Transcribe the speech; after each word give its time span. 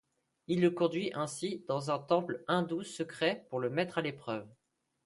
Il 0.47 0.61
le 0.61 0.71
conduit 0.71 1.11
ainsi 1.13 1.63
dans 1.67 1.91
un 1.91 1.99
temple 1.99 2.43
hindou 2.47 2.81
secret 2.81 3.45
pour 3.51 3.59
le 3.59 3.69
mettre 3.69 3.99
à 3.99 4.01
l'épreuve. 4.01 4.47